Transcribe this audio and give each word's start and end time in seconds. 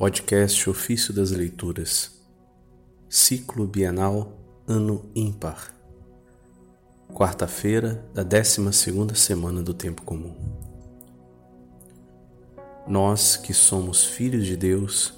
Podcast 0.00 0.70
Ofício 0.70 1.12
das 1.12 1.30
Leituras, 1.30 2.22
Ciclo 3.06 3.66
Bienal, 3.66 4.32
Ano 4.66 5.04
Ímpar, 5.14 5.74
quarta-feira 7.12 8.02
da 8.14 8.22
12 8.22 8.72
semana 9.12 9.62
do 9.62 9.74
Tempo 9.74 10.00
Comum. 10.00 10.34
Nós 12.88 13.36
que 13.36 13.52
somos 13.52 14.02
filhos 14.02 14.46
de 14.46 14.56
Deus, 14.56 15.12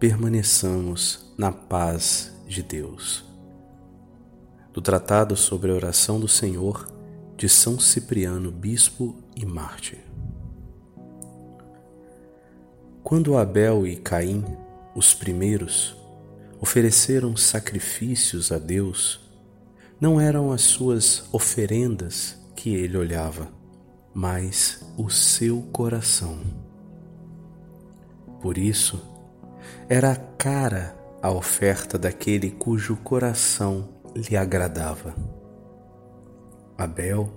permaneçamos 0.00 1.32
na 1.38 1.52
paz 1.52 2.32
de 2.48 2.64
Deus. 2.64 3.24
Do 4.72 4.82
Tratado 4.82 5.36
sobre 5.36 5.70
a 5.70 5.74
Oração 5.76 6.18
do 6.18 6.26
Senhor, 6.26 6.88
de 7.36 7.48
São 7.48 7.78
Cipriano, 7.78 8.50
Bispo 8.50 9.22
e 9.36 9.46
Mártir. 9.46 10.05
Quando 13.06 13.38
Abel 13.38 13.86
e 13.86 13.94
Caim, 13.94 14.44
os 14.92 15.14
primeiros, 15.14 15.96
ofereceram 16.60 17.36
sacrifícios 17.36 18.50
a 18.50 18.58
Deus, 18.58 19.20
não 20.00 20.20
eram 20.20 20.50
as 20.50 20.62
suas 20.62 21.28
oferendas 21.30 22.36
que 22.56 22.74
ele 22.74 22.96
olhava, 22.96 23.46
mas 24.12 24.84
o 24.98 25.08
seu 25.08 25.62
coração. 25.70 26.40
Por 28.40 28.58
isso, 28.58 29.00
era 29.88 30.16
cara 30.16 30.98
a 31.22 31.30
oferta 31.30 31.96
daquele 31.96 32.50
cujo 32.50 32.96
coração 32.96 33.88
lhe 34.16 34.36
agradava. 34.36 35.14
Abel, 36.76 37.32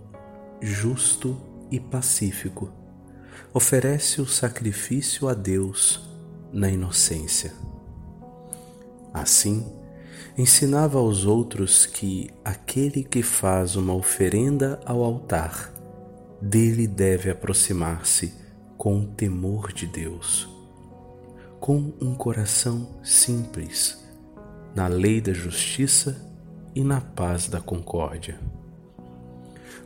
justo 0.60 1.40
e 1.70 1.80
pacífico, 1.80 2.72
oferece 3.54 4.22
o 4.22 4.26
sacrifício 4.26 5.28
a 5.28 5.34
Deus 5.34 6.08
na 6.52 6.70
inocência. 6.70 7.54
Assim, 9.14 9.66
ensinava 10.38 11.00
aos 11.00 11.26
outros 11.26 11.86
que 11.86 12.30
aquele 12.46 13.04
que 13.04 13.22
faz 13.22 13.76
uma 13.76 13.94
oferenda 13.94 14.80
ao 14.86 15.04
altar, 15.04 15.74
dele 16.42 16.88
deve 16.88 17.30
aproximar-se 17.30 18.34
com 18.78 19.02
o 19.02 19.08
temor 19.08 19.74
de 19.74 19.86
Deus, 19.86 20.48
com 21.60 21.92
um 22.00 22.16
coração 22.16 23.00
simples, 23.04 24.00
na 24.74 24.88
lei 24.88 25.20
da 25.20 25.34
justiça 25.34 26.26
e 26.74 26.84
na 26.84 27.02
paz 27.02 27.50
da 27.50 27.60
concórdia. 27.60 28.40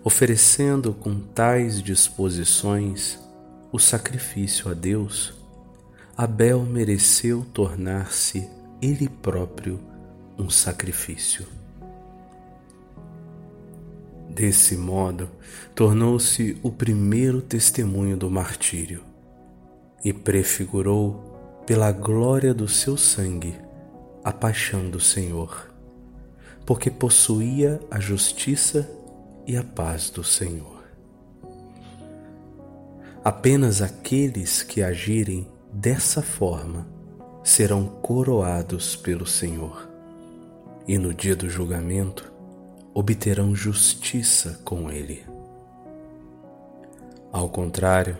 Oferecendo 0.04 0.94
com 0.94 1.20
tais 1.20 1.82
disposições 1.82 3.23
o 3.74 3.80
sacrifício 3.80 4.70
a 4.70 4.76
Deus, 4.76 5.34
Abel 6.16 6.62
mereceu 6.62 7.44
tornar-se 7.52 8.48
ele 8.80 9.10
próprio 9.10 9.80
um 10.38 10.48
sacrifício. 10.48 11.48
Desse 14.30 14.78
modo, 14.78 15.28
tornou-se 15.74 16.56
o 16.62 16.72
primeiro 16.72 17.42
testemunho 17.42 18.16
do 18.16 18.30
martírio 18.30 19.04
e 20.06 20.14
prefigurou, 20.14 21.32
pela 21.66 21.92
glória 21.92 22.54
do 22.54 22.68
seu 22.68 22.96
sangue, 22.96 23.56
a 24.24 24.32
paixão 24.32 24.88
do 24.88 25.00
Senhor, 25.00 25.74
porque 26.64 26.92
possuía 26.92 27.80
a 27.90 28.00
justiça 28.00 28.88
e 29.48 29.58
a 29.58 29.64
paz 29.64 30.12
do 30.12 30.24
Senhor. 30.24 30.83
Apenas 33.24 33.82
aqueles 33.82 34.64
que 34.64 34.84
agirem 34.84 35.48
dessa 35.72 36.22
forma 36.22 36.86
serão 37.42 37.86
coroados 37.86 38.98
pelo 38.98 39.26
Senhor, 39.26 39.88
e 40.86 40.98
no 40.98 41.14
dia 41.14 41.34
do 41.34 41.50
julgamento 41.50 42.34
obterão 42.94 43.56
justiça 43.56 44.60
com 44.66 44.92
Ele. 44.92 45.24
Ao 47.32 47.48
contrário, 47.48 48.18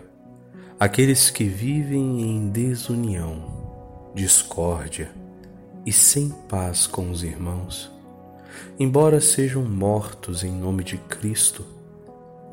aqueles 0.80 1.30
que 1.30 1.44
vivem 1.44 2.22
em 2.22 2.50
desunião, 2.50 4.12
discórdia 4.16 5.12
e 5.86 5.92
sem 5.92 6.30
paz 6.48 6.88
com 6.88 7.12
os 7.12 7.24
irmãos, 7.24 7.92
embora 8.80 9.20
sejam 9.20 9.64
mortos 9.64 10.46
em 10.46 10.52
nome 10.52 10.82
de 10.82 10.98
Cristo, 10.98 11.66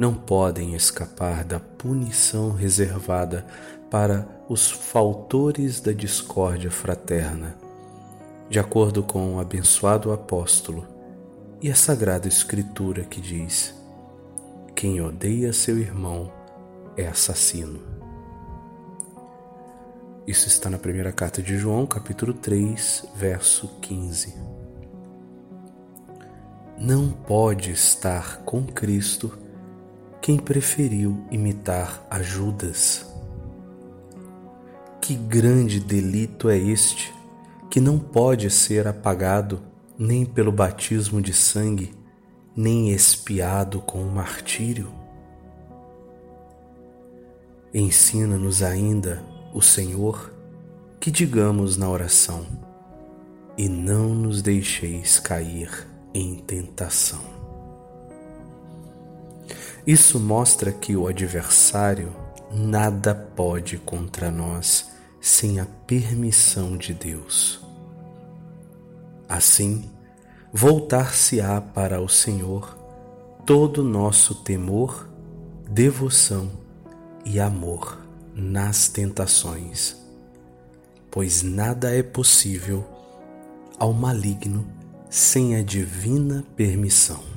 não 0.00 0.14
podem 0.14 0.74
escapar 0.74 1.44
da 1.44 1.60
punição 1.60 2.52
reservada 2.52 3.44
para 3.90 4.26
os 4.48 4.70
faltores 4.70 5.78
da 5.78 5.92
discórdia 5.92 6.70
fraterna, 6.70 7.54
de 8.48 8.58
acordo 8.58 9.02
com 9.02 9.34
o 9.34 9.38
abençoado 9.38 10.10
apóstolo 10.10 10.86
e 11.60 11.70
a 11.70 11.74
sagrada 11.74 12.26
Escritura 12.26 13.04
que 13.04 13.20
diz: 13.20 13.74
Quem 14.74 15.02
odeia 15.02 15.52
seu 15.52 15.76
irmão 15.76 16.32
é 16.96 17.06
assassino. 17.06 17.82
Isso 20.26 20.48
está 20.48 20.70
na 20.70 20.78
primeira 20.78 21.12
carta 21.12 21.42
de 21.42 21.58
João, 21.58 21.84
capítulo 21.84 22.32
3, 22.32 23.04
verso 23.16 23.68
15. 23.82 24.34
Não 26.78 27.10
pode 27.10 27.70
estar 27.70 28.38
com 28.46 28.64
Cristo 28.64 29.49
quem 30.20 30.38
preferiu 30.38 31.24
imitar 31.30 32.06
a 32.10 32.22
Judas. 32.22 33.06
Que 35.00 35.14
grande 35.14 35.80
delito 35.80 36.48
é 36.48 36.58
este 36.58 37.12
que 37.70 37.80
não 37.80 37.98
pode 37.98 38.50
ser 38.50 38.86
apagado 38.86 39.62
nem 39.98 40.26
pelo 40.26 40.52
batismo 40.52 41.22
de 41.22 41.32
sangue, 41.32 41.94
nem 42.54 42.90
expiado 42.90 43.80
com 43.80 44.02
o 44.02 44.10
martírio? 44.10 44.92
Ensina-nos 47.72 48.62
ainda 48.62 49.24
o 49.54 49.62
Senhor 49.62 50.32
que 50.98 51.10
digamos 51.10 51.78
na 51.78 51.88
oração: 51.88 52.44
e 53.56 53.68
não 53.68 54.14
nos 54.14 54.42
deixeis 54.42 55.18
cair 55.18 55.88
em 56.12 56.34
tentação. 56.36 57.39
Isso 59.86 60.20
mostra 60.20 60.70
que 60.72 60.96
o 60.96 61.06
adversário 61.06 62.14
nada 62.52 63.14
pode 63.14 63.78
contra 63.78 64.30
nós 64.30 64.90
sem 65.20 65.60
a 65.60 65.66
permissão 65.86 66.76
de 66.76 66.92
Deus. 66.92 67.60
Assim, 69.28 69.90
voltar-se-á 70.52 71.60
para 71.60 72.00
o 72.00 72.08
Senhor 72.08 72.76
todo 73.46 73.82
nosso 73.82 74.34
temor, 74.34 75.08
devoção 75.68 76.50
e 77.24 77.38
amor 77.38 77.98
nas 78.34 78.88
tentações, 78.88 79.96
pois 81.10 81.42
nada 81.42 81.94
é 81.94 82.02
possível 82.02 82.84
ao 83.78 83.92
maligno 83.92 84.66
sem 85.08 85.56
a 85.56 85.62
divina 85.62 86.44
permissão. 86.56 87.29